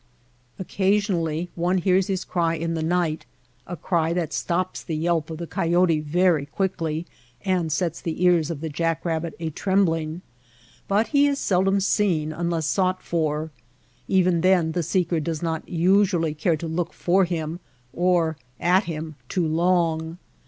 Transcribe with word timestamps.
Occasionally 0.57 1.51
one 1.53 1.77
hears 1.77 2.07
his 2.07 2.23
cry 2.25 2.55
in 2.55 2.73
the 2.73 2.81
night 2.81 3.27
(a 3.67 3.77
cry 3.77 4.13
that 4.13 4.33
stops 4.33 4.81
the 4.81 4.95
yelp 4.95 5.29
of 5.29 5.37
the 5.37 5.45
coyote 5.45 5.99
very 5.99 6.47
quickly 6.47 7.05
and 7.45 7.71
sets 7.71 8.01
the 8.01 8.23
ears 8.25 8.49
of 8.49 8.61
the 8.61 8.69
jack 8.69 9.05
rabbit 9.05 9.35
a 9.39 9.51
trembling) 9.51 10.23
but 10.87 11.09
he 11.09 11.27
is 11.27 11.37
seldom 11.37 11.79
seen 11.79 12.33
unless 12.33 12.65
sought 12.65 13.03
for. 13.03 13.51
Even 14.07 14.41
then 14.41 14.71
the 14.71 14.81
seeker 14.81 15.19
does 15.19 15.43
not 15.43 15.69
usually 15.69 16.33
care 16.33 16.57
to 16.57 16.67
look 16.67 16.93
for 16.93 17.23
him, 17.23 17.59
or 17.93 18.37
at 18.59 18.85
him 18.85 19.13
too 19.29 19.45
long. 19.45 20.17